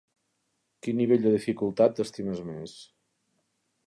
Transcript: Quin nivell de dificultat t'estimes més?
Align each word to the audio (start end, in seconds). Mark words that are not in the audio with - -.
Quin 0.85 0.97
nivell 0.99 1.27
de 1.27 1.33
dificultat 1.35 1.95
t'estimes 1.99 2.41
més? 2.47 2.77